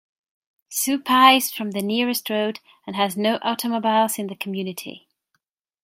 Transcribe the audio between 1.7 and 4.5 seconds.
nearest road and has no automobiles in the